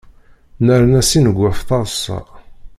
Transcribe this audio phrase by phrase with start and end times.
[0.65, 2.19] Nerna s ineggwaf taḍsa.